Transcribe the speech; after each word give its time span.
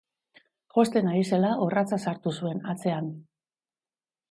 Josten 0.77 1.09
ari 1.11 1.21
zela, 1.35 1.51
orratza 1.67 2.01
sartu 2.07 2.35
zuen 2.41 2.65
hatzean 2.73 3.13